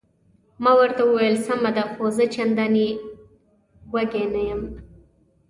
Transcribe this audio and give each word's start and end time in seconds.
ما 0.63 0.71
ورته 0.81 1.01
وویل: 1.05 1.35
سمه 1.47 1.71
ده، 1.75 1.83
خو 1.93 2.05
زه 2.17 2.23
چندانې 2.35 2.87
وږی 3.93 4.25
نه 4.33 4.41
یم. 4.49 4.61